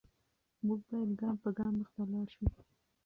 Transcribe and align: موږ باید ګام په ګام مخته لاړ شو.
موږ 0.65 0.79
باید 0.89 1.09
ګام 1.19 1.35
په 1.43 1.49
ګام 1.57 1.73
مخته 1.79 2.03
لاړ 2.11 2.27
شو. 2.35 2.45